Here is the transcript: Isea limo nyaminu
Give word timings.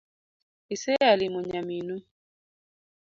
Isea 0.73 1.15
limo 1.19 1.39
nyaminu 1.51 1.95